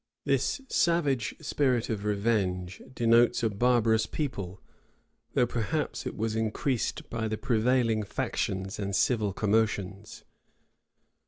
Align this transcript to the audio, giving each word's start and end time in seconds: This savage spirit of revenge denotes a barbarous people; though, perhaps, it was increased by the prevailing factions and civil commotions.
This 0.25 0.61
savage 0.67 1.35
spirit 1.41 1.87
of 1.87 2.05
revenge 2.05 2.81
denotes 2.95 3.43
a 3.43 3.51
barbarous 3.51 4.07
people; 4.07 4.59
though, 5.35 5.45
perhaps, 5.45 6.07
it 6.07 6.17
was 6.17 6.35
increased 6.35 7.07
by 7.11 7.27
the 7.27 7.37
prevailing 7.37 8.01
factions 8.01 8.79
and 8.79 8.95
civil 8.95 9.31
commotions. 9.31 10.23